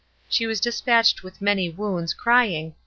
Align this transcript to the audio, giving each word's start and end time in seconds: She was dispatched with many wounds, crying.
She 0.27 0.47
was 0.47 0.59
dispatched 0.59 1.21
with 1.21 1.43
many 1.43 1.69
wounds, 1.69 2.15
crying. 2.15 2.73